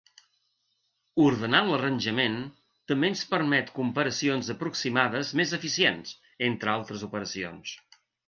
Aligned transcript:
Ordenar 1.25 1.59
l'arranjament 1.67 2.37
també 2.93 3.11
ens 3.13 3.21
permet 3.35 3.69
comparacions 3.77 4.49
aproximades 4.55 5.33
més 5.41 5.53
eficients, 5.61 6.15
entre 6.51 6.73
altres 6.77 7.05
operacions. 7.09 7.77